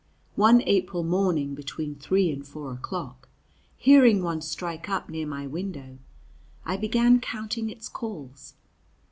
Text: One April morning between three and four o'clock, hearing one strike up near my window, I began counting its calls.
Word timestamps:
One 0.35 0.63
April 0.63 1.03
morning 1.03 1.53
between 1.53 1.93
three 1.93 2.31
and 2.31 2.43
four 2.43 2.71
o'clock, 2.73 3.29
hearing 3.77 4.23
one 4.23 4.41
strike 4.41 4.89
up 4.89 5.09
near 5.09 5.27
my 5.27 5.45
window, 5.45 5.99
I 6.65 6.75
began 6.75 7.19
counting 7.21 7.69
its 7.69 7.87
calls. 7.87 8.55